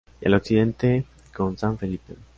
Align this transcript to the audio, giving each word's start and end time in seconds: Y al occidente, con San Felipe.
Y 0.19 0.25
al 0.25 0.33
occidente, 0.33 1.05
con 1.31 1.57
San 1.59 1.77
Felipe. 1.77 2.15